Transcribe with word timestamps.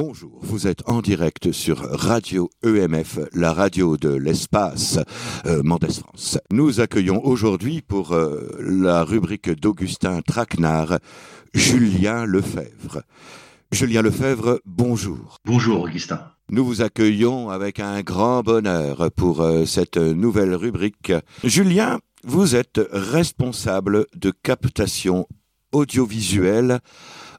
Bonjour, 0.00 0.38
vous 0.42 0.68
êtes 0.68 0.88
en 0.88 1.02
direct 1.02 1.50
sur 1.50 1.78
Radio 1.80 2.50
EMF, 2.62 3.18
la 3.32 3.52
radio 3.52 3.96
de 3.96 4.10
l'espace 4.10 4.96
euh, 5.44 5.60
France. 5.90 6.38
Nous 6.52 6.78
accueillons 6.78 7.20
aujourd'hui 7.26 7.82
pour 7.82 8.12
euh, 8.12 8.48
la 8.60 9.02
rubrique 9.02 9.50
d'Augustin 9.50 10.20
Traquenard, 10.22 11.00
Julien 11.52 12.26
Lefebvre. 12.26 13.02
Julien 13.72 14.02
Lefebvre, 14.02 14.60
bonjour. 14.64 15.38
Bonjour 15.44 15.82
Augustin. 15.82 16.20
Nous 16.48 16.64
vous 16.64 16.80
accueillons 16.80 17.50
avec 17.50 17.80
un 17.80 18.00
grand 18.02 18.44
bonheur 18.44 19.10
pour 19.16 19.40
euh, 19.40 19.66
cette 19.66 19.96
nouvelle 19.96 20.54
rubrique. 20.54 21.12
Julien, 21.42 21.98
vous 22.22 22.54
êtes 22.54 22.80
responsable 22.92 24.06
de 24.14 24.30
captation 24.30 25.26
audiovisuelle 25.72 26.78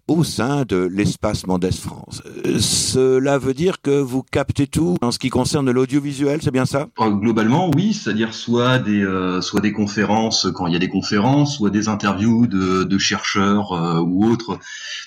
au 0.09 0.23
sein 0.23 0.63
de 0.67 0.89
l'espace 0.91 1.45
Mendes 1.45 1.71
France. 1.71 2.23
Euh, 2.45 2.57
cela 2.59 3.37
veut 3.37 3.53
dire 3.53 3.79
que 3.81 4.01
vous 4.01 4.23
captez 4.23 4.65
tout 4.65 4.97
en 5.01 5.11
ce 5.11 5.19
qui 5.19 5.29
concerne 5.29 5.69
l'audiovisuel, 5.69 6.39
c'est 6.41 6.51
bien 6.51 6.65
ça? 6.65 6.87
Euh, 6.99 7.11
Globalement, 7.11 7.69
oui, 7.75 7.93
c'est-à-dire 7.93 8.33
soit 8.33 8.79
des 8.79 9.03
euh, 9.03 9.39
soit 9.41 9.61
des 9.61 9.71
conférences 9.71 10.47
quand 10.53 10.65
il 10.65 10.73
y 10.73 10.75
a 10.75 10.79
des 10.79 10.89
conférences, 10.89 11.57
soit 11.57 11.69
des 11.69 11.89
interviews 11.89 12.47
de, 12.47 12.83
de 12.83 12.97
chercheurs 12.97 13.71
ou 14.03 14.25
autres 14.25 14.57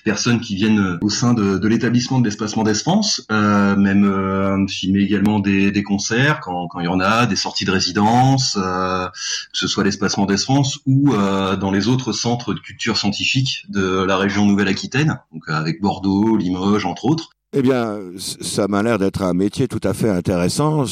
personnes 0.04 0.40
qui 0.40 0.54
viennent 0.54 0.98
au 1.00 1.10
sein 1.10 1.34
de, 1.34 1.58
de 1.58 1.68
l'établissement 1.68 2.20
de 2.20 2.24
l'espace 2.24 2.56
Mendes 2.56 2.74
France, 2.74 3.26
même 3.28 4.68
filmer 4.68 5.00
également 5.00 5.40
des, 5.40 5.72
des 5.72 5.82
concerts 5.82 6.40
quand, 6.40 6.68
quand 6.68 6.78
il 6.80 6.84
y 6.84 6.88
en 6.88 7.00
a, 7.00 7.26
des 7.26 7.36
sorties 7.36 7.64
de 7.64 7.72
résidence, 7.72 8.54
que 8.54 9.10
ce 9.58 9.66
soit 9.66 9.82
l'espace 9.82 10.16
Mendes 10.16 10.36
France 10.36 10.78
ou 10.86 11.12
dans 11.12 11.70
les 11.72 11.88
autres 11.88 12.12
centres 12.12 12.54
de 12.54 12.60
culture 12.60 12.96
scientifique 12.96 13.64
de 13.68 14.04
la 14.04 14.16
région 14.16 14.46
Nouvelle-Aquitaine 14.46 14.91
donc 14.98 15.48
euh, 15.48 15.52
avec 15.52 15.80
Bordeaux, 15.80 16.36
Limoges, 16.36 16.86
entre 16.86 17.06
autres. 17.06 17.30
Eh 17.54 17.60
bien, 17.60 17.98
ça 18.16 18.66
m'a 18.66 18.82
l'air 18.82 18.98
d'être 18.98 19.20
un 19.20 19.34
métier 19.34 19.68
tout 19.68 19.80
à 19.82 19.92
fait 19.92 20.08
intéressant 20.08 20.84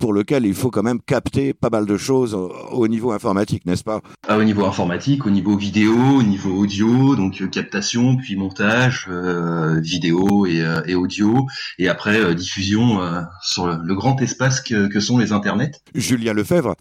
pour 0.00 0.12
lequel 0.12 0.46
il 0.46 0.54
faut 0.54 0.72
quand 0.72 0.82
même 0.82 1.00
capter 1.00 1.54
pas 1.54 1.70
mal 1.70 1.86
de 1.86 1.96
choses 1.96 2.36
au 2.72 2.88
niveau 2.88 3.12
informatique, 3.12 3.64
n'est-ce 3.66 3.84
pas? 3.84 4.00
Ah, 4.26 4.36
Au 4.36 4.42
niveau 4.42 4.64
informatique, 4.64 5.26
au 5.26 5.30
niveau 5.30 5.56
vidéo, 5.56 5.94
au 5.94 6.24
niveau 6.24 6.50
audio, 6.58 7.14
donc 7.14 7.40
euh, 7.40 7.46
captation, 7.46 8.16
puis 8.16 8.34
montage, 8.34 9.06
euh, 9.08 9.78
vidéo 9.78 10.44
et, 10.44 10.94
audio, 10.96 11.46
et 11.78 11.88
après 11.88 12.34
diffusion 12.34 12.98
sur 13.40 13.68
le, 13.68 13.94
grand 13.94 14.20
espace 14.20 14.60
que, 14.60 14.88
que 14.88 14.98
sont 14.98 15.18
les 15.18 15.30
internets. 15.30 15.70
Julien 15.94 16.32
Lefebvre, 16.32 16.74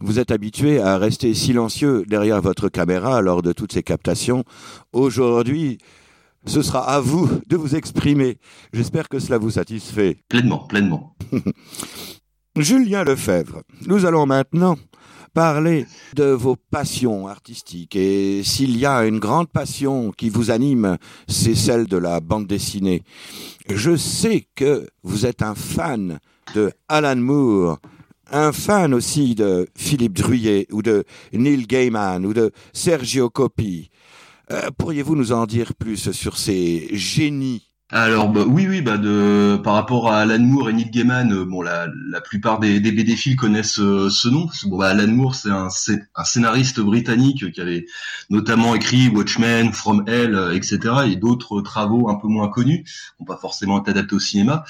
vous 0.00 0.18
êtes 0.18 0.30
habitué 0.30 0.80
à 0.80 0.96
rester 0.96 1.34
silencieux 1.34 2.04
derrière 2.06 2.40
votre 2.40 2.68
caméra 2.68 3.20
lors 3.20 3.42
de 3.42 3.52
toutes 3.52 3.72
ces 3.72 3.82
captations. 3.82 4.44
Aujourd'hui, 4.92 5.78
ce 6.46 6.62
sera 6.62 6.80
à 6.88 7.00
vous 7.00 7.28
de 7.46 7.56
vous 7.56 7.74
exprimer. 7.74 8.38
J'espère 8.72 9.08
que 9.08 9.18
cela 9.18 9.38
vous 9.38 9.50
satisfait. 9.50 10.18
Pleinement, 10.28 10.66
pleinement. 10.66 11.16
Julien 12.56 13.04
Lefebvre, 13.04 13.62
nous 13.86 14.04
allons 14.04 14.26
maintenant 14.26 14.76
parler 15.34 15.86
de 16.16 16.24
vos 16.24 16.56
passions 16.56 17.28
artistiques. 17.28 17.94
Et 17.94 18.42
s'il 18.42 18.76
y 18.76 18.86
a 18.86 19.04
une 19.04 19.18
grande 19.20 19.48
passion 19.48 20.10
qui 20.10 20.28
vous 20.28 20.50
anime, 20.50 20.96
c'est 21.28 21.54
celle 21.54 21.86
de 21.86 21.96
la 21.96 22.20
bande 22.20 22.46
dessinée. 22.46 23.02
Je 23.68 23.96
sais 23.96 24.46
que 24.54 24.88
vous 25.02 25.26
êtes 25.26 25.42
un 25.42 25.54
fan 25.54 26.18
de 26.54 26.72
Alan 26.88 27.16
Moore, 27.16 27.78
un 28.30 28.52
fan 28.52 28.94
aussi 28.94 29.34
de 29.34 29.68
Philippe 29.76 30.14
Druyer 30.14 30.66
ou 30.72 30.82
de 30.82 31.04
Neil 31.32 31.66
Gaiman 31.66 32.24
ou 32.26 32.34
de 32.34 32.50
Sergio 32.72 33.30
Coppi. 33.30 33.90
Euh, 34.50 34.70
pourriez-vous 34.76 35.14
nous 35.14 35.32
en 35.32 35.46
dire 35.46 35.74
plus 35.74 36.12
sur 36.12 36.38
ces 36.38 36.88
génies 36.92 37.67
alors 37.90 38.28
bah, 38.28 38.44
oui 38.46 38.66
oui 38.68 38.82
bah 38.82 38.98
de 38.98 39.58
par 39.64 39.72
rapport 39.72 40.12
à 40.12 40.18
Alan 40.18 40.38
Moore 40.38 40.68
et 40.68 40.72
Neil 40.74 40.90
Gaiman 40.90 41.32
euh, 41.32 41.46
bon 41.46 41.62
la, 41.62 41.88
la 42.10 42.20
plupart 42.20 42.58
des, 42.58 42.80
des 42.80 43.34
connaissent 43.34 43.80
euh, 43.80 44.10
ce 44.10 44.28
nom 44.28 44.46
bah, 44.66 44.88
Alan 44.88 45.06
Moore 45.06 45.34
c'est 45.34 45.48
un, 45.48 45.70
scénariste 45.70 46.80
britannique 46.80 47.50
qui 47.50 47.60
avait 47.62 47.86
notamment 48.28 48.74
écrit 48.74 49.08
Watchmen, 49.08 49.72
From 49.72 50.04
Hell 50.06 50.38
etc 50.52 50.78
et 51.06 51.16
d'autres 51.16 51.62
travaux 51.62 52.10
un 52.10 52.16
peu 52.16 52.28
moins 52.28 52.48
connus 52.48 52.84
qui 52.84 52.92
n'ont 53.20 53.26
pas 53.26 53.38
forcément 53.38 53.80
été 53.80 53.92
adaptés 53.92 54.16
au 54.16 54.20
cinéma 54.20 54.64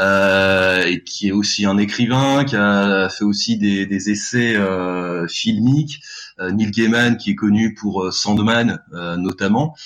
euh, 0.00 0.82
et 0.86 1.04
qui 1.04 1.28
est 1.28 1.32
aussi 1.32 1.66
un 1.66 1.78
écrivain 1.78 2.42
qui 2.42 2.56
a 2.56 3.08
fait 3.08 3.24
aussi 3.24 3.58
des, 3.58 3.86
des 3.86 4.10
essais 4.10 4.56
filmiques 5.28 6.02
Neil 6.40 6.72
Gaiman 6.72 7.16
qui 7.16 7.30
est 7.30 7.36
connu 7.36 7.74
pour 7.74 8.12
Sandman 8.12 8.80
notamment 9.18 9.76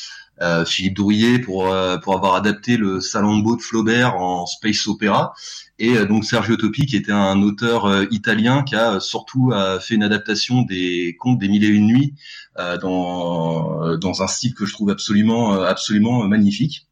euh, 0.42 0.64
Philippe 0.64 0.94
Drouillet 0.94 1.38
pour 1.38 1.68
euh, 1.68 1.98
pour 1.98 2.14
avoir 2.14 2.34
adapté 2.34 2.76
le 2.76 3.00
Salambo 3.00 3.56
de 3.56 3.60
Flaubert 3.60 4.16
en 4.16 4.46
space 4.46 4.86
opéra. 4.86 5.34
Et 5.78 5.96
euh, 5.96 6.06
donc 6.06 6.24
Sergio 6.24 6.56
Topi 6.56 6.86
qui 6.86 6.96
était 6.96 7.12
un 7.12 7.42
auteur 7.42 8.04
italien 8.10 8.62
qui 8.62 8.74
a 8.74 9.00
surtout 9.00 9.52
fait 9.80 9.94
une 9.94 10.02
adaptation 10.02 10.62
des 10.62 11.16
contes 11.18 11.38
des 11.38 11.48
mille 11.48 11.64
et 11.64 11.68
une 11.68 11.86
nuits 11.86 12.14
dans 12.56 13.96
dans 13.96 14.22
un 14.22 14.26
style 14.26 14.54
que 14.54 14.66
je 14.66 14.72
trouve 14.72 14.90
absolument 14.90 15.62
absolument 15.62 16.24
magnifique 16.24 16.89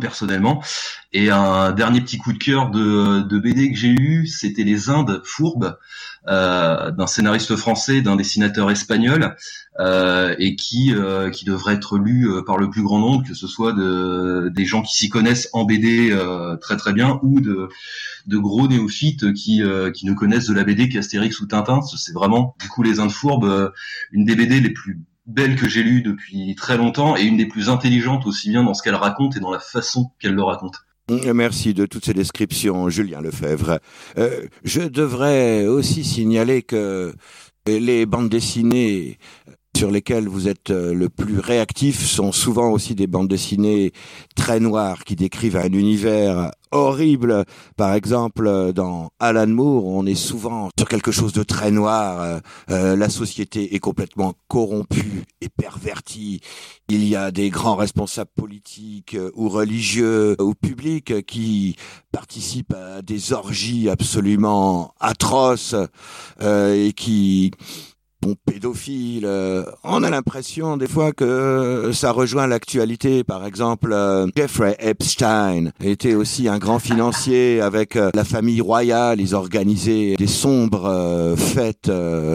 personnellement. 0.00 0.62
Et 1.12 1.30
un 1.30 1.72
dernier 1.72 2.00
petit 2.00 2.18
coup 2.18 2.32
de 2.32 2.38
cœur 2.38 2.70
de, 2.70 3.22
de 3.22 3.38
BD 3.38 3.70
que 3.72 3.76
j'ai 3.76 3.88
eu, 3.88 4.26
c'était 4.26 4.62
Les 4.62 4.88
Indes 4.88 5.22
fourbes 5.24 5.76
euh, 6.28 6.90
d'un 6.90 7.06
scénariste 7.06 7.56
français, 7.56 8.02
d'un 8.02 8.16
dessinateur 8.16 8.70
espagnol, 8.70 9.36
euh, 9.78 10.34
et 10.38 10.56
qui 10.56 10.92
euh, 10.94 11.30
qui 11.30 11.44
devrait 11.44 11.74
être 11.74 11.96
lu 11.96 12.28
euh, 12.28 12.42
par 12.42 12.58
le 12.58 12.68
plus 12.68 12.82
grand 12.82 12.98
nombre, 12.98 13.26
que 13.26 13.34
ce 13.34 13.46
soit 13.46 13.72
de 13.72 14.50
des 14.54 14.66
gens 14.66 14.82
qui 14.82 14.94
s'y 14.94 15.08
connaissent 15.08 15.48
en 15.52 15.64
BD 15.64 16.16
très 16.60 16.76
très 16.76 16.92
bien, 16.92 17.18
ou 17.22 17.40
de 17.40 17.68
de 18.26 18.38
gros 18.38 18.68
néophytes 18.68 19.32
qui 19.32 19.62
qui 19.94 20.06
ne 20.06 20.12
connaissent 20.12 20.46
de 20.46 20.54
la 20.54 20.64
BD 20.64 20.88
qu'Astérix 20.88 21.40
ou 21.40 21.46
Tintin. 21.46 21.80
C'est 21.82 22.12
vraiment 22.12 22.54
du 22.60 22.68
coup 22.68 22.82
Les 22.82 23.00
Indes 23.00 23.10
fourbes, 23.10 23.72
une 24.12 24.24
des 24.24 24.36
BD 24.36 24.60
les 24.60 24.70
plus 24.70 25.00
belles 25.26 25.56
que 25.56 25.68
j'ai 25.68 25.82
lues 25.82 26.02
depuis 26.02 26.54
très 26.54 26.76
longtemps 26.76 27.16
et 27.16 27.22
une 27.22 27.36
des 27.36 27.46
plus 27.46 27.68
intelligentes 27.68 28.26
aussi 28.26 28.50
bien 28.50 28.64
dans 28.64 28.74
ce 28.74 28.82
qu'elle 28.82 28.94
raconte 28.94 29.36
et 29.36 29.40
dans 29.40 29.50
la 29.50 29.60
façon 29.60 30.10
qu'elle 30.18 30.34
le 30.34 30.42
raconte. 30.42 30.76
Euh, 31.10 31.34
merci 31.34 31.74
de 31.74 31.86
toutes 31.86 32.04
ces 32.04 32.14
descriptions, 32.14 32.88
Julien 32.88 33.20
Lefebvre. 33.20 33.80
Euh, 34.16 34.46
je 34.64 34.82
devrais 34.82 35.66
aussi 35.66 36.04
signaler 36.04 36.62
que 36.62 37.14
les 37.66 38.06
bandes 38.06 38.28
dessinées 38.28 39.18
sur 39.80 39.90
lesquelles 39.90 40.28
vous 40.28 40.46
êtes 40.46 40.68
euh, 40.68 40.92
le 40.92 41.08
plus 41.08 41.38
réactif 41.38 42.04
sont 42.04 42.32
souvent 42.32 42.70
aussi 42.70 42.94
des 42.94 43.06
bandes 43.06 43.28
dessinées 43.28 43.92
très 44.36 44.60
noires 44.60 45.04
qui 45.04 45.16
décrivent 45.16 45.56
un 45.56 45.72
univers 45.72 46.50
horrible. 46.70 47.46
Par 47.78 47.94
exemple, 47.94 48.74
dans 48.74 49.08
Alan 49.20 49.46
Moore, 49.46 49.86
on 49.86 50.04
est 50.04 50.14
souvent 50.14 50.68
sur 50.78 50.86
quelque 50.86 51.10
chose 51.10 51.32
de 51.32 51.42
très 51.42 51.70
noir. 51.70 52.20
Euh, 52.20 52.40
euh, 52.70 52.94
la 52.94 53.08
société 53.08 53.74
est 53.74 53.78
complètement 53.78 54.34
corrompue 54.48 55.24
et 55.40 55.48
pervertie. 55.48 56.42
Il 56.90 57.02
y 57.02 57.16
a 57.16 57.30
des 57.30 57.48
grands 57.48 57.76
responsables 57.76 58.32
politiques 58.36 59.16
ou 59.34 59.48
religieux 59.48 60.36
ou 60.38 60.54
publics 60.54 61.24
qui 61.24 61.74
participent 62.12 62.74
à 62.74 63.00
des 63.00 63.32
orgies 63.32 63.88
absolument 63.88 64.92
atroces 65.00 65.74
et 66.42 66.92
qui 66.94 67.52
bon, 68.20 68.34
pédophile. 68.44 69.24
Euh, 69.26 69.64
on 69.84 70.02
a 70.02 70.10
l'impression 70.10 70.76
des 70.76 70.88
fois 70.88 71.12
que 71.12 71.90
ça 71.92 72.12
rejoint 72.12 72.46
l'actualité. 72.46 73.24
Par 73.24 73.46
exemple, 73.46 73.92
euh, 73.92 74.26
Jeffrey 74.36 74.76
Epstein 74.78 75.70
était 75.82 76.14
aussi 76.14 76.48
un 76.48 76.58
grand 76.58 76.78
financier 76.78 77.60
avec 77.60 77.96
euh, 77.96 78.10
la 78.14 78.24
famille 78.24 78.60
royale. 78.60 79.20
Ils 79.20 79.34
organisaient 79.34 80.14
des 80.16 80.26
sombres 80.26 81.34
fêtes 81.36 81.90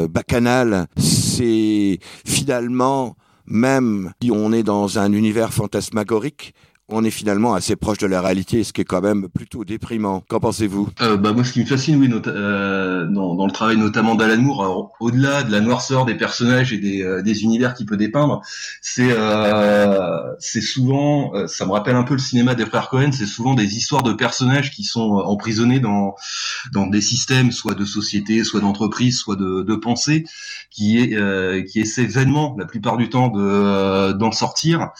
bacchanales. 0.09 0.87
C'est 0.97 1.99
finalement 2.25 3.15
même 3.47 4.11
si 4.21 4.31
on 4.31 4.51
est 4.51 4.63
dans 4.63 4.97
un 4.97 5.11
univers 5.13 5.53
fantasmagorique, 5.53 6.55
on 6.87 7.03
est 7.03 7.11
finalement 7.11 7.55
assez 7.55 7.75
proche 7.75 7.97
de 7.97 8.05
la 8.05 8.21
réalité, 8.21 8.63
ce 8.63 8.71
qui 8.71 8.81
est 8.81 8.85
quand 8.85 9.01
même 9.01 9.27
plutôt 9.27 9.65
déprimant. 9.65 10.23
Qu'en 10.27 10.39
pensez-vous? 10.39 10.89
Euh, 11.01 11.17
bah 11.17 11.33
moi, 11.33 11.43
ce 11.43 11.51
qui 11.51 11.61
me 11.61 11.65
fascine, 11.65 11.95
oui, 11.99 12.11
euh, 12.27 13.05
dans, 13.07 13.45
le 13.45 13.51
travail 13.51 13.77
notamment 13.77 14.13
d'Alan 14.13 14.41
Moore, 14.41 14.91
au-delà 14.99 15.41
de 15.41 15.51
la 15.51 15.61
noirceur 15.61 16.05
des 16.05 16.13
personnages 16.13 16.73
et 16.73 16.77
des, 16.77 17.01
euh, 17.01 17.23
des 17.23 17.43
univers 17.43 17.73
qu'il 17.73 17.87
peut 17.87 17.97
dépeindre, 17.97 18.41
c'est 18.81 19.09
euh, 19.09 20.37
souvent, 20.39 21.33
ça 21.47 21.65
me 21.65 21.71
rappelle 21.71 21.95
un 21.95 22.03
peu 22.03 22.13
le 22.13 22.19
cinéma 22.19 22.53
des 22.53 22.65
frères 22.65 22.89
Cohen, 22.89 23.11
c'est 23.11 23.25
souvent 23.25 23.55
des 23.55 23.77
histoires 23.77 24.03
de 24.03 24.13
personnages 24.13 24.71
qui 24.71 24.83
sont 24.83 25.11
emprisonnés 25.25 25.79
dans 25.79 26.15
dans 26.71 26.87
des 26.87 27.01
systèmes, 27.01 27.51
soit 27.51 27.75
de 27.75 27.85
société, 27.85 28.43
soit 28.43 28.61
d'entreprise, 28.61 29.17
soit 29.17 29.35
de, 29.35 29.63
de 29.63 29.75
pensée, 29.75 30.25
qui 30.69 31.15
qui 31.69 31.79
essaient 31.79 32.05
vainement, 32.05 32.55
la 32.57 32.65
plupart 32.65 32.97
du 32.97 33.09
temps, 33.09 33.29
de 33.29 34.13
d'en 34.13 34.31
sortir 34.31 34.91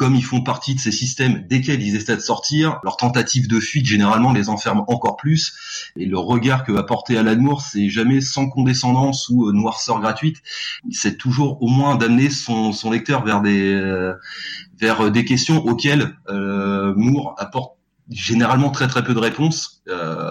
comme 0.00 0.14
ils 0.14 0.24
font 0.24 0.40
partie 0.40 0.74
de 0.74 0.80
ces 0.80 0.92
systèmes 0.92 1.46
desquels 1.46 1.82
ils 1.82 1.94
essaient 1.94 2.16
de 2.16 2.22
sortir, 2.22 2.80
leur 2.84 2.96
tentative 2.96 3.48
de 3.48 3.60
fuite 3.60 3.84
généralement 3.84 4.32
les 4.32 4.48
enferme 4.48 4.82
encore 4.88 5.18
plus. 5.18 5.52
Et 5.94 6.06
le 6.06 6.16
regard 6.16 6.64
que 6.64 6.72
va 6.72 6.84
porter 6.84 7.18
Alan 7.18 7.36
Moore, 7.36 7.60
c'est 7.60 7.90
jamais 7.90 8.22
sans 8.22 8.48
condescendance 8.48 9.28
ou 9.28 9.46
euh, 9.46 9.52
noirceur 9.52 10.00
gratuite. 10.00 10.38
C'est 10.90 11.18
toujours 11.18 11.62
au 11.62 11.68
moins 11.68 11.96
d'amener 11.96 12.30
son, 12.30 12.72
lecteur 12.90 13.26
vers 13.26 13.42
des 13.42 13.74
euh, 13.74 14.14
vers 14.78 15.10
des 15.10 15.26
questions 15.26 15.62
auxquelles 15.66 16.16
euh, 16.30 16.94
Moore 16.96 17.34
apporte 17.36 17.79
généralement 18.10 18.70
très 18.70 18.88
très 18.88 19.04
peu 19.04 19.14
de 19.14 19.18
réponses. 19.18 19.82
Euh, 19.88 20.30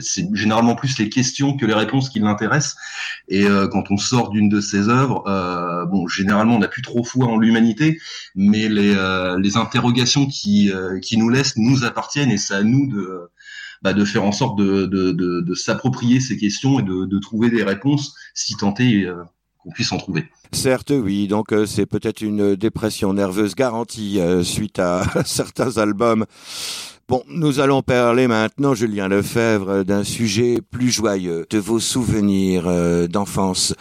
c'est 0.00 0.28
généralement 0.34 0.74
plus 0.74 0.98
les 0.98 1.08
questions 1.08 1.56
que 1.56 1.64
les 1.64 1.74
réponses 1.74 2.10
qui 2.10 2.20
l'intéressent. 2.20 2.76
Et 3.28 3.44
euh, 3.44 3.66
quand 3.66 3.90
on 3.90 3.96
sort 3.96 4.30
d'une 4.30 4.48
de 4.48 4.60
ses 4.60 4.88
œuvres, 4.88 5.26
euh, 5.26 5.86
bon, 5.86 6.06
généralement 6.06 6.56
on 6.56 6.58
n'a 6.58 6.68
plus 6.68 6.82
trop 6.82 7.02
foi 7.02 7.26
en 7.26 7.38
l'humanité, 7.38 7.98
mais 8.34 8.68
les, 8.68 8.94
les 9.38 9.56
interrogations 9.56 10.26
qui, 10.26 10.70
qui 11.02 11.16
nous 11.16 11.28
laissent 11.28 11.56
nous 11.56 11.84
appartiennent 11.84 12.30
et 12.30 12.38
c'est 12.38 12.54
à 12.54 12.62
nous 12.62 12.86
de 12.86 13.30
bah, 13.82 13.92
de 13.92 14.04
faire 14.06 14.24
en 14.24 14.32
sorte 14.32 14.56
de, 14.58 14.86
de, 14.86 15.12
de, 15.12 15.40
de 15.42 15.54
s'approprier 15.54 16.18
ces 16.18 16.38
questions 16.38 16.80
et 16.80 16.82
de, 16.82 17.04
de, 17.04 17.18
trouver 17.18 17.50
des 17.50 17.62
réponses, 17.62 18.14
si 18.32 18.56
tant 18.56 18.72
est 18.78 19.06
qu'on 19.58 19.70
puisse 19.72 19.92
en 19.92 19.98
trouver. 19.98 20.24
Certes, 20.52 20.90
oui. 20.90 21.28
Donc, 21.28 21.52
c'est 21.66 21.84
peut-être 21.84 22.22
une 22.22 22.54
dépression 22.56 23.12
nerveuse 23.12 23.54
garantie 23.54 24.20
suite 24.42 24.78
à 24.78 25.02
certains 25.26 25.76
albums 25.76 26.24
Bon, 27.06 27.22
nous 27.28 27.60
allons 27.60 27.82
parler 27.82 28.26
maintenant, 28.28 28.72
Julien 28.72 29.08
Lefebvre, 29.08 29.82
d'un 29.82 30.04
sujet 30.04 30.60
plus 30.62 30.90
joyeux, 30.90 31.44
de 31.50 31.58
vos 31.58 31.78
souvenirs 31.78 32.64
euh, 32.66 33.06
d'enfance. 33.06 33.74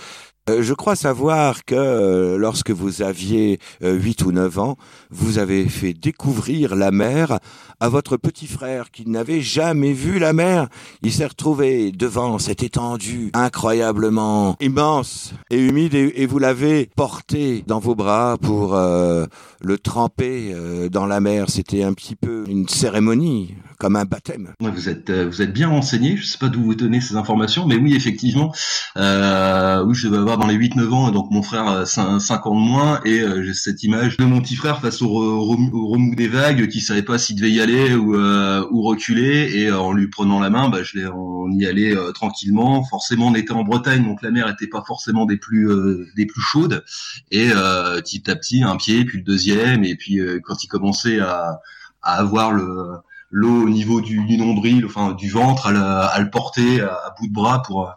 Euh, 0.50 0.62
je 0.62 0.74
crois 0.74 0.96
savoir 0.96 1.64
que 1.64 1.74
euh, 1.76 2.38
lorsque 2.38 2.72
vous 2.72 3.02
aviez 3.02 3.60
huit 3.82 4.24
ou 4.24 4.32
neuf 4.32 4.60
ans, 4.60 4.78
vous 5.10 5.38
avez 5.38 5.68
fait 5.70 5.94
découvrir 5.94 6.76
la 6.76 6.92
mer 6.92 7.40
à 7.80 7.90
votre 7.90 8.18
petit 8.18 8.48
frère 8.48 8.92
qui 8.92 9.08
n'avait 9.10 9.42
jamais 9.42 9.94
vu 9.94 10.20
la 10.20 10.34
mer. 10.34 10.68
Il 11.02 11.12
s'est 11.12 11.26
retrouvé 11.26 11.92
devant 11.92 12.40
cette 12.40 12.64
étendue 12.64 13.32
incroyablement 13.34 14.56
immense 14.60 15.34
et 15.50 15.60
humide 15.60 15.94
et, 15.94 16.26
vous 16.26 16.40
l'avez 16.40 16.90
porté 16.96 17.64
dans 17.68 17.80
vos 17.80 17.96
bras 17.96 18.38
pour 18.42 18.76
le 18.76 19.78
tremper 19.78 20.56
dans 20.90 21.06
la 21.06 21.20
mer. 21.20 21.50
C'était 21.50 21.84
un 21.84 21.94
petit 21.94 22.16
peu 22.16 22.46
une 22.48 22.68
cérémonie 22.70 23.56
comme 23.84 23.98
un 23.98 24.06
baptême. 24.06 24.54
vous 24.62 24.88
êtes 24.88 25.10
euh, 25.10 25.28
vous 25.28 25.42
êtes 25.42 25.52
bien 25.52 25.68
renseigné. 25.68 26.16
Je 26.16 26.26
sais 26.26 26.38
pas 26.38 26.48
d'où 26.48 26.64
vous 26.64 26.76
tenez 26.76 27.02
ces 27.02 27.18
informations, 27.18 27.66
mais 27.68 27.76
oui 27.76 27.96
effectivement, 27.96 28.54
euh, 28.96 29.84
oui 29.84 29.94
je 29.94 30.08
devais 30.08 30.20
avoir 30.20 30.33
dans 30.38 30.48
les 30.48 30.56
8-9 30.56 30.90
ans, 30.92 31.12
donc 31.12 31.32
mon 31.32 31.42
frère 31.42 31.88
5, 31.88 32.08
euh, 32.08 32.20
5 32.20 32.48
ans 32.48 32.56
de 32.56 32.60
moins, 32.60 33.00
et 33.06 33.22
euh, 33.22 33.44
j'ai 33.44 33.54
cette 33.54 33.84
image 33.84 34.18
de 34.18 34.26
mon 34.26 34.42
petit 34.42 34.56
frère 34.56 34.82
face 34.82 35.02
au, 35.02 35.08
remous 35.10 36.16
des 36.16 36.28
vagues, 36.28 36.68
qui 36.68 36.82
savait 36.82 37.04
pas 37.04 37.18
s'il 37.18 37.36
devait 37.36 37.52
y 37.52 37.62
aller 37.62 37.94
ou, 37.96 38.16
ou 38.16 38.82
reculer, 38.82 39.52
et 39.56 39.72
en 39.72 39.92
lui 39.92 40.08
prenant 40.08 40.40
la 40.40 40.50
main, 40.50 40.70
bah, 40.70 40.84
je 40.84 40.98
l'ai 40.98 41.08
on 41.08 41.50
y 41.52 41.66
allait 41.66 41.96
tranquillement. 42.14 42.84
Forcément, 42.84 43.28
on 43.28 43.36
était 43.36 43.52
en 43.52 43.64
Bretagne, 43.64 44.04
donc 44.04 44.22
la 44.22 44.32
mer 44.32 44.48
était 44.50 44.68
pas 44.68 44.84
forcément 44.86 45.26
des 45.26 45.38
plus 45.38 45.68
des 46.16 46.26
plus 46.26 46.42
chaudes, 46.42 46.84
et 47.32 47.50
petit 47.50 48.30
à 48.30 48.36
petit 48.36 48.64
un 48.64 48.78
pied, 48.78 49.06
puis 49.06 49.20
le 49.20 49.24
deuxième, 49.24 49.84
et 49.84 49.96
puis 49.96 50.20
quand 50.44 50.64
il 50.64 50.68
commençait 50.68 51.20
à 51.20 51.60
à 52.02 52.16
avoir 52.16 52.52
le 52.52 52.98
l'eau 53.34 53.64
au 53.64 53.70
niveau 53.70 54.00
du, 54.00 54.38
nombril, 54.38 54.86
enfin 54.86 55.14
du 55.14 55.30
ventre, 55.30 55.68
à, 55.68 56.20
le 56.20 56.30
porter 56.30 56.82
à, 56.82 57.16
bout 57.20 57.28
de 57.28 57.34
bras 57.34 57.64
pour 57.64 57.88
euh, 57.88 57.92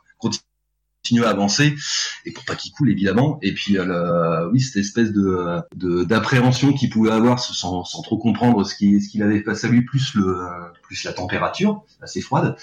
continuer 1.06 1.26
à 1.26 1.30
avancer 1.30 1.74
et 2.24 2.32
pour 2.32 2.44
pas 2.44 2.56
qu'il 2.56 2.72
coule 2.72 2.90
évidemment. 2.90 3.38
Et 3.42 3.54
puis 3.54 3.78
euh, 3.78 4.48
oui, 4.50 4.60
cette 4.60 4.76
espèce 4.76 5.12
de 5.12 5.62
d'appréhension 6.04 6.72
qu'il 6.72 6.90
pouvait 6.90 7.12
avoir 7.12 7.38
sans, 7.38 7.84
sans 7.84 8.02
trop 8.02 8.18
comprendre 8.18 8.64
ce 8.64 8.74
qu'il 8.74 9.00
ce 9.00 9.08
qu'il 9.08 9.22
avait 9.22 9.42
face 9.42 9.64
à 9.64 9.68
lui, 9.68 9.82
plus 9.82 10.14
le 10.14 10.36
plus 10.82 11.04
la 11.04 11.12
température 11.12 11.84
assez 12.02 12.20
froide. 12.20 12.56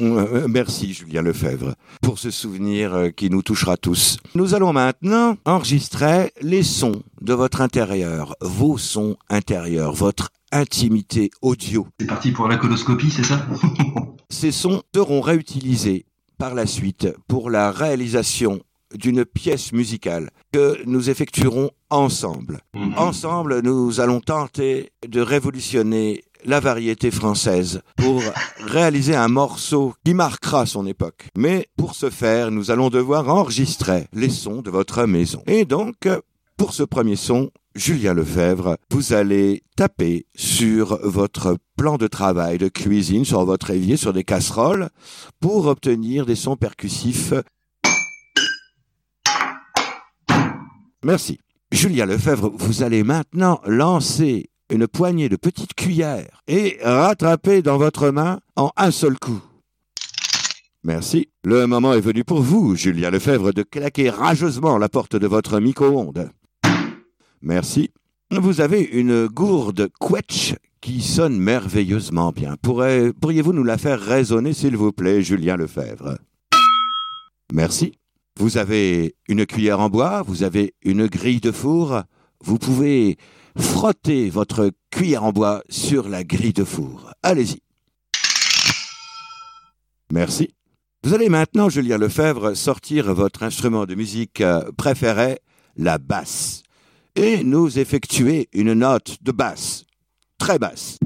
Euh, 0.00 0.46
merci 0.48 0.92
Julien 0.92 1.22
Lefebvre 1.22 1.74
pour 2.02 2.18
ce 2.18 2.30
souvenir 2.30 3.10
qui 3.16 3.30
nous 3.30 3.42
touchera 3.42 3.76
tous. 3.76 4.18
Nous 4.34 4.54
allons 4.54 4.72
maintenant 4.72 5.36
enregistrer 5.44 6.32
les 6.40 6.64
sons 6.64 7.02
de 7.20 7.32
votre 7.32 7.60
intérieur, 7.60 8.34
vos 8.40 8.76
sons 8.76 9.16
intérieurs, 9.30 9.94
votre 9.94 10.30
intimité 10.50 11.30
audio. 11.42 11.86
C'est 12.00 12.06
parti 12.06 12.30
pour 12.30 12.48
la 12.48 12.56
coloscopie, 12.56 13.10
c'est 13.10 13.24
ça? 13.24 13.46
Ces 14.30 14.52
sons 14.52 14.82
seront 14.94 15.20
réutilisés 15.20 16.06
par 16.38 16.54
la 16.54 16.66
suite 16.66 17.08
pour 17.28 17.50
la 17.50 17.70
réalisation 17.70 18.60
d'une 18.94 19.24
pièce 19.24 19.72
musicale 19.72 20.30
que 20.52 20.78
nous 20.86 21.10
effectuerons 21.10 21.70
ensemble. 21.90 22.60
Mhm. 22.74 22.94
Ensemble, 22.96 23.60
nous 23.62 24.00
allons 24.00 24.20
tenter 24.20 24.92
de 25.06 25.20
révolutionner 25.20 26.24
la 26.44 26.60
variété 26.60 27.10
française 27.10 27.80
pour 27.96 28.22
réaliser 28.60 29.16
un 29.16 29.28
morceau 29.28 29.94
qui 30.04 30.14
marquera 30.14 30.66
son 30.66 30.86
époque. 30.86 31.28
Mais 31.36 31.68
pour 31.76 31.94
ce 31.94 32.10
faire, 32.10 32.50
nous 32.50 32.70
allons 32.70 32.90
devoir 32.90 33.28
enregistrer 33.28 34.06
les 34.12 34.30
sons 34.30 34.62
de 34.62 34.70
votre 34.70 35.04
maison. 35.06 35.42
Et 35.46 35.64
donc, 35.64 36.08
pour 36.56 36.74
ce 36.74 36.82
premier 36.82 37.16
son, 37.16 37.50
Julien 37.74 38.14
Lefebvre, 38.14 38.76
vous 38.90 39.14
allez 39.14 39.64
taper 39.76 40.26
sur 40.36 41.00
votre 41.02 41.56
plan 41.76 41.96
de 41.96 42.06
travail 42.06 42.56
de 42.56 42.68
cuisine, 42.68 43.24
sur 43.24 43.44
votre 43.44 43.70
évier, 43.70 43.96
sur 43.96 44.12
des 44.12 44.22
casseroles, 44.22 44.90
pour 45.40 45.66
obtenir 45.66 46.24
des 46.24 46.36
sons 46.36 46.56
percussifs. 46.56 47.34
Merci. 51.02 51.38
Julien 51.72 52.06
Lefebvre, 52.06 52.52
vous 52.54 52.84
allez 52.84 53.02
maintenant 53.02 53.60
lancer 53.66 54.50
une 54.70 54.86
poignée 54.86 55.28
de 55.28 55.36
petites 55.36 55.74
cuillères 55.74 56.42
et 56.46 56.78
rattraper 56.82 57.60
dans 57.60 57.76
votre 57.76 58.10
main 58.10 58.38
en 58.54 58.70
un 58.76 58.92
seul 58.92 59.18
coup. 59.18 59.42
Merci. 60.84 61.28
Le 61.42 61.66
moment 61.66 61.92
est 61.92 62.00
venu 62.00 62.22
pour 62.22 62.40
vous, 62.40 62.76
Julien 62.76 63.10
Lefebvre, 63.10 63.52
de 63.52 63.62
claquer 63.62 64.10
rageusement 64.10 64.78
la 64.78 64.88
porte 64.88 65.16
de 65.16 65.26
votre 65.26 65.58
micro-ondes. 65.58 66.30
Merci. 67.44 67.90
Vous 68.30 68.62
avez 68.62 68.80
une 68.80 69.26
gourde 69.26 69.88
quetch 70.00 70.54
qui 70.80 71.02
sonne 71.02 71.38
merveilleusement 71.38 72.32
bien. 72.32 72.56
Pourriez-vous 72.62 73.52
nous 73.52 73.64
la 73.64 73.76
faire 73.76 74.00
résonner, 74.00 74.54
s'il 74.54 74.76
vous 74.78 74.92
plaît, 74.92 75.22
Julien 75.22 75.56
Lefebvre? 75.56 76.16
Merci. 77.52 77.92
Vous 78.40 78.56
avez 78.56 79.14
une 79.28 79.44
cuillère 79.44 79.80
en 79.80 79.90
bois, 79.90 80.22
vous 80.22 80.42
avez 80.42 80.74
une 80.82 81.06
grille 81.06 81.40
de 81.40 81.52
four. 81.52 82.02
Vous 82.42 82.58
pouvez 82.58 83.18
frotter 83.58 84.30
votre 84.30 84.70
cuillère 84.90 85.24
en 85.24 85.32
bois 85.32 85.62
sur 85.68 86.08
la 86.08 86.24
grille 86.24 86.54
de 86.54 86.64
four. 86.64 87.12
Allez-y. 87.22 87.60
Merci. 90.10 90.48
Vous 91.04 91.12
allez 91.12 91.28
maintenant, 91.28 91.68
Julien 91.68 91.98
Lefebvre, 91.98 92.54
sortir 92.54 93.12
votre 93.14 93.42
instrument 93.42 93.84
de 93.84 93.94
musique 93.94 94.42
préféré, 94.76 95.38
la 95.76 95.98
basse 95.98 96.63
et 97.16 97.44
nous 97.44 97.78
effectuer 97.78 98.48
une 98.52 98.74
note 98.74 99.18
de 99.22 99.32
basse, 99.32 99.84
très 100.38 100.58
basse. 100.58 100.98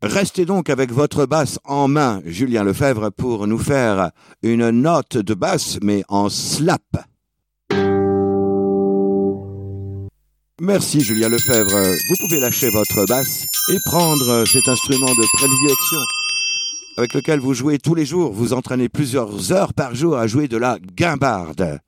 Restez 0.00 0.44
donc 0.44 0.70
avec 0.70 0.92
votre 0.92 1.26
basse 1.26 1.58
en 1.64 1.88
main, 1.88 2.22
Julien 2.24 2.62
Lefebvre, 2.62 3.10
pour 3.10 3.48
nous 3.48 3.58
faire 3.58 4.12
une 4.42 4.70
note 4.70 5.16
de 5.16 5.34
basse, 5.34 5.78
mais 5.82 6.04
en 6.08 6.28
slap. 6.28 6.82
Merci 10.60 11.00
Julien 11.00 11.28
Lefebvre. 11.28 11.82
Vous 11.82 12.16
pouvez 12.20 12.40
lâcher 12.40 12.70
votre 12.70 13.06
basse 13.06 13.46
et 13.70 13.78
prendre 13.86 14.44
cet 14.44 14.68
instrument 14.68 15.10
de 15.10 15.36
prédilection 15.36 15.98
avec 16.96 17.14
lequel 17.14 17.38
vous 17.38 17.54
jouez 17.54 17.78
tous 17.78 17.94
les 17.94 18.04
jours. 18.04 18.32
Vous 18.32 18.52
entraînez 18.52 18.88
plusieurs 18.88 19.52
heures 19.52 19.72
par 19.72 19.94
jour 19.94 20.16
à 20.16 20.26
jouer 20.26 20.48
de 20.48 20.56
la 20.56 20.78
guimbarde. 20.80 21.80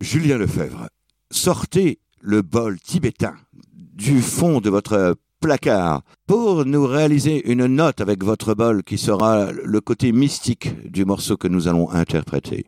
Julien 0.00 0.38
Lefebvre, 0.38 0.88
sortez 1.30 2.00
le 2.20 2.42
bol 2.42 2.78
tibétain 2.80 3.34
du 3.72 4.20
fond 4.20 4.60
de 4.60 4.68
votre 4.68 5.16
placard 5.40 6.02
pour 6.26 6.64
nous 6.66 6.86
réaliser 6.86 7.50
une 7.50 7.66
note 7.66 8.00
avec 8.00 8.22
votre 8.22 8.54
bol 8.54 8.82
qui 8.82 8.98
sera 8.98 9.52
le 9.52 9.80
côté 9.80 10.12
mystique 10.12 10.90
du 10.90 11.04
morceau 11.04 11.36
que 11.36 11.48
nous 11.48 11.66
allons 11.68 11.90
interpréter. 11.90 12.66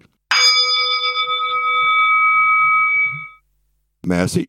Merci. 4.07 4.49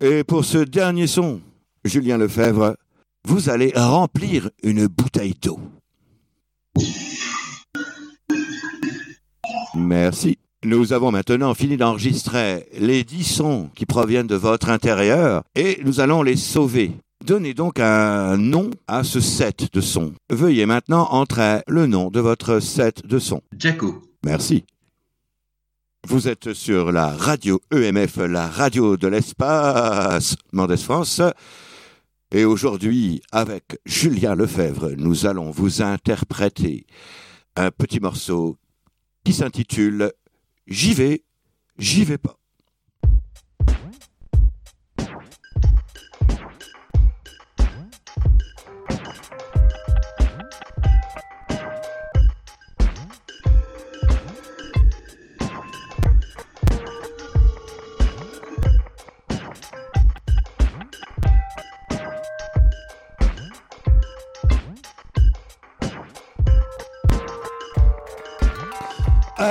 Et 0.00 0.22
pour 0.22 0.44
ce 0.44 0.58
dernier 0.58 1.06
son, 1.06 1.40
Julien 1.84 2.18
Lefebvre, 2.18 2.76
vous 3.26 3.50
allez 3.50 3.72
remplir 3.74 4.50
une 4.62 4.86
bouteille 4.86 5.34
d'eau. 5.40 5.58
Merci. 9.74 10.38
Nous 10.64 10.92
avons 10.92 11.10
maintenant 11.10 11.54
fini 11.54 11.76
d'enregistrer 11.76 12.68
les 12.78 13.02
dix 13.02 13.24
sons 13.24 13.68
qui 13.74 13.84
proviennent 13.84 14.28
de 14.28 14.36
votre 14.36 14.68
intérieur 14.68 15.42
et 15.56 15.80
nous 15.84 15.98
allons 15.98 16.22
les 16.22 16.36
sauver. 16.36 16.92
Donnez 17.24 17.52
donc 17.52 17.80
un 17.80 18.36
nom 18.36 18.70
à 18.86 19.02
ce 19.02 19.18
set 19.18 19.72
de 19.72 19.80
sons. 19.80 20.12
Veuillez 20.30 20.66
maintenant 20.66 21.08
entrer 21.10 21.62
le 21.66 21.86
nom 21.86 22.10
de 22.10 22.20
votre 22.20 22.60
set 22.60 23.04
de 23.04 23.18
sons. 23.18 23.42
Jacko. 23.58 24.02
Merci. 24.24 24.64
Vous 26.06 26.28
êtes 26.28 26.52
sur 26.52 26.92
la 26.92 27.08
radio 27.08 27.60
EMF, 27.72 28.18
la 28.18 28.46
radio 28.46 28.96
de 28.96 29.08
l'espace 29.08 30.36
Mendes 30.52 30.76
France. 30.76 31.20
Et 32.30 32.44
aujourd'hui, 32.44 33.20
avec 33.32 33.80
Julien 33.84 34.36
Lefebvre, 34.36 34.90
nous 34.96 35.26
allons 35.26 35.50
vous 35.50 35.82
interpréter 35.82 36.86
un 37.56 37.72
petit 37.72 37.98
morceau 37.98 38.58
qui 39.24 39.32
s'intitule 39.32 40.12
J'y 40.72 40.94
vais, 40.94 41.22
j'y 41.76 42.02
vais 42.02 42.16
pas. 42.16 42.38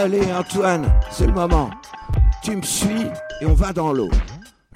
Allez 0.02 0.34
Antoine, 0.34 0.92
c'est 1.12 1.28
le 1.28 1.32
moment. 1.34 1.70
Tu 2.42 2.56
me 2.56 2.64
suis 2.64 3.06
et 3.40 3.46
on 3.46 3.54
va 3.54 3.72
dans 3.72 3.94
l'eau. 3.94 4.10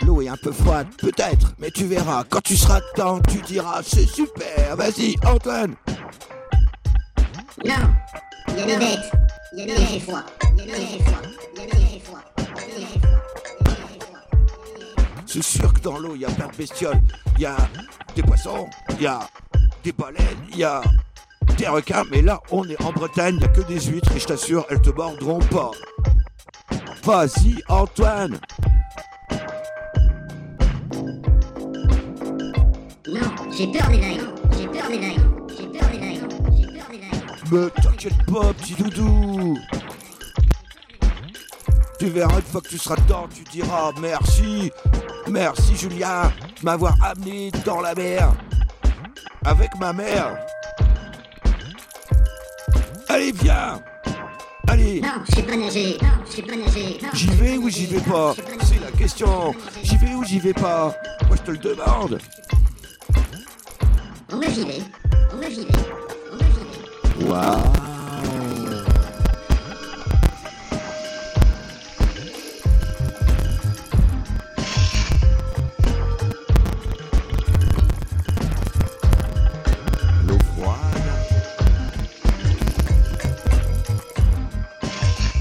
L'eau 0.06 0.22
est 0.22 0.28
un 0.28 0.38
peu 0.38 0.52
froide, 0.52 0.86
peut-être, 1.00 1.56
mais 1.58 1.72
tu 1.72 1.86
verras. 1.86 2.24
Quand 2.30 2.42
tu 2.42 2.56
seras 2.56 2.80
dedans, 2.92 3.20
tu 3.28 3.42
diras 3.42 3.82
c'est 3.82 4.06
super. 4.06 4.76
Vas-y, 4.76 5.16
Antoine. 5.26 5.74
Non, 7.66 7.74
il 8.50 8.56
y 8.56 8.62
a 8.62 8.66
des 8.68 8.78
bêtes, 8.78 9.12
il 9.54 9.60
y 9.60 9.62
a 9.64 9.76
des 9.76 10.00
froid, 10.00 10.24
il 10.60 10.66
y 10.66 10.72
a 10.72 10.76
des 10.76 11.04
froid, 11.04 11.22
il 11.56 11.60
y 11.60 11.64
a 11.64 11.66
des 11.66 12.00
froid, 12.02 12.20
il 12.38 12.44
y 12.44 12.62
a 12.62 12.78
des 12.78 14.00
froid. 14.06 14.20
C'est 15.26 15.44
sûr 15.44 15.74
que 15.74 15.80
dans 15.80 15.98
l'eau, 15.98 16.14
il 16.14 16.22
y 16.22 16.26
a 16.26 16.30
plein 16.30 16.50
de 16.50 16.56
bestioles. 16.56 17.02
Il 17.38 17.42
y 17.42 17.46
a 17.48 17.58
des 18.16 18.22
poissons, 18.22 18.68
il 18.92 19.02
y 19.02 19.08
a 19.08 19.22
des 19.84 19.92
baleines, 19.92 20.46
il 20.52 20.60
y 20.60 20.64
a 20.64 20.84
des 21.66 21.72
requins. 21.72 22.04
Mais 22.12 22.22
là, 22.22 22.40
on 22.52 22.68
est 22.70 22.82
en 22.84 22.92
Bretagne, 22.92 23.36
il 23.36 23.40
n'y 23.40 23.46
a 23.46 23.48
que 23.48 23.62
des 23.62 23.80
huîtres 23.82 24.12
et 24.16 24.20
je 24.20 24.28
t'assure, 24.28 24.66
elles 24.70 24.82
te 24.82 24.92
mordront 24.92 25.40
pas. 25.40 25.72
Vas-y, 27.04 27.62
Antoine. 27.68 28.40
Non, 33.08 33.30
j'ai 33.56 33.68
peur 33.68 33.88
des 33.90 34.00
vagues, 34.00 34.22
j'ai 34.58 34.68
peur 34.68 34.88
des 34.90 35.00
vagues, 35.00 35.22
j'ai 35.58 35.68
peur 35.68 35.90
des 35.92 36.00
vagues, 36.00 36.32
j'ai 36.56 36.68
peur 36.68 36.88
des 36.92 36.98
vagues. 36.98 37.52
Mais 37.52 37.82
t'inquiète 37.82 38.26
pas, 38.26 38.54
petit 38.54 38.74
doudou. 38.76 39.58
Tu 42.00 42.08
verras 42.08 42.36
une 42.36 42.42
fois 42.42 42.62
que 42.62 42.70
tu 42.70 42.78
seras 42.78 42.98
dedans, 42.98 43.28
tu 43.34 43.44
diras 43.46 43.92
merci, 44.02 44.72
merci 45.28 45.76
Julien 45.76 46.32
de 46.60 46.66
m'avoir 46.66 46.96
amené 47.02 47.52
dans 47.66 47.82
la 47.82 47.96
mer 47.96 48.34
avec 49.46 49.76
ma 49.80 49.94
mère. 49.94 50.36
Allez, 53.16 53.32
viens 53.32 53.82
Allez 54.68 55.00
Non, 55.00 55.08
je 55.30 55.36
sais 55.36 55.44
pas 55.44 55.56
nager, 55.56 55.98
non, 56.02 56.10
je 56.30 56.36
sais 56.36 56.42
pas 56.42 56.56
nager. 56.58 57.00
J'y 57.14 57.28
vais 57.28 57.58
ou 57.58 57.70
j'y 57.70 57.86
vais 57.86 58.02
pas 58.02 58.36
C'est 58.62 58.82
la 58.82 58.92
question. 58.92 59.56
J'y 59.82 59.96
vais 59.96 60.16
ou 60.16 60.26
j'y 60.26 60.38
vais 60.38 60.52
pas 60.52 60.94
Moi 61.30 61.38
je 61.38 61.42
te 61.44 61.52
le 61.52 61.58
demande. 61.58 62.20
On 64.34 64.38
va 64.38 64.50
j'y 64.50 64.66
vais, 64.66 64.82
on 65.32 65.38
va 65.38 65.50
j'y 65.50 65.62
vais, 65.62 65.68
on 66.30 66.36
va 66.36 66.46
j'y 66.46 67.24
vais. 67.24 67.32
Waouh 67.32 67.95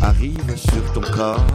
arrive 0.04 0.56
sur 0.56 0.92
ton 0.92 1.00
corps. 1.00 1.46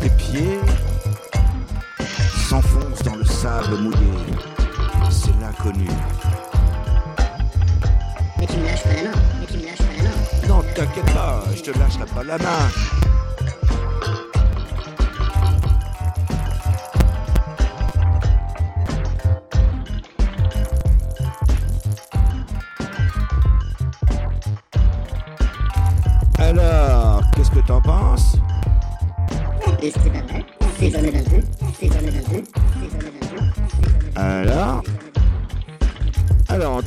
Tes 0.00 0.08
pieds 0.10 0.58
s'enfoncent 2.48 3.02
dans 3.02 3.16
le 3.16 3.24
sable 3.24 3.76
mouillé. 3.76 3.96
C'est 5.10 5.38
l'inconnu. 5.38 5.88
Mais 8.38 8.46
tu 8.46 8.56
me 8.56 8.64
lâches 8.64 8.82
pas 8.82 8.94
la 8.94 9.10
main, 9.10 9.16
mais 9.40 9.46
tu 9.46 9.58
me 9.58 9.66
lâches 9.66 9.78
pas 9.78 9.96
la 9.98 10.02
main. 10.04 10.48
Non, 10.48 10.62
t'inquiète 10.74 11.14
pas, 11.14 11.44
je 11.54 11.62
te 11.62 11.78
lâcherai 11.78 12.06
pas 12.06 12.24
la 12.24 12.38
main. 12.38 13.13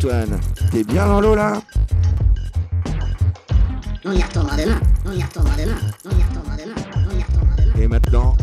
Antoine, 0.08 0.40
t'es 0.72 0.86
bien 0.86 1.06
dans 1.06 1.20
l'eau 1.20 1.36
là 1.36 1.62
On 4.06 4.14
y 4.14 4.24
retournera 4.24 4.56
demain, 4.56 4.80
on 5.06 5.12
y 5.12 5.22
retournera 5.22 5.56
demain, 5.58 5.76
on 6.06 6.12
y 6.12 6.24
retournera 6.24 6.56
demain, 6.56 6.76
on 6.96 7.18
y 7.18 7.24
retournera 7.24 7.56
demain. 7.58 7.82
Et 7.82 7.88
maintenant, 7.90 8.38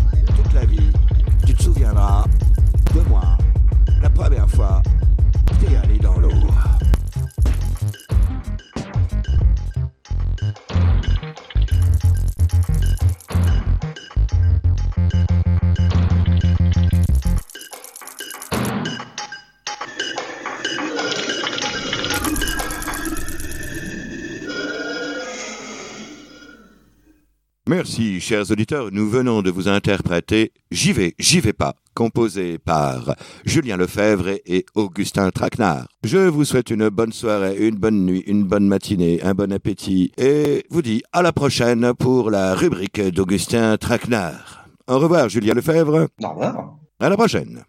Merci, 27.67 28.21
chers 28.21 28.51
auditeurs. 28.51 28.91
Nous 28.93 29.09
venons 29.09 29.41
de 29.41 29.51
vous 29.51 29.69
interpréter 29.69 30.53
J'y 30.71 30.93
vais, 30.93 31.15
j'y 31.19 31.41
vais 31.41 31.55
pas, 31.55 31.75
composé 31.95 32.59
par 32.59 33.17
Julien 33.47 33.79
Lefebvre 33.79 34.29
et 34.45 34.67
Augustin 34.75 35.31
Traquenard. 35.31 35.89
Je 36.03 36.19
vous 36.19 36.45
souhaite 36.45 36.69
une 36.69 36.91
bonne 36.91 37.13
soirée, 37.13 37.57
une 37.57 37.77
bonne 37.77 38.05
nuit, 38.05 38.23
une 38.27 38.45
bonne 38.45 38.69
matinée, 38.69 39.23
un 39.23 39.33
bon 39.33 39.51
appétit 39.51 40.13
et 40.19 40.67
vous 40.69 40.83
dis 40.83 41.03
à 41.15 41.23
la 41.23 41.33
prochaine 41.33 41.95
pour 41.95 42.31
la 42.31 42.55
rubrique 42.55 43.01
d'Augustin 43.01 43.79
Traquenard. 43.79 44.67
Au 44.87 44.99
revoir, 44.99 45.31
Julien 45.31 45.55
Lefebvre. 45.55 46.09
Au 46.23 46.29
revoir. 46.29 46.77
À 47.01 47.09
la 47.09 47.17
prochaine. 47.17 47.63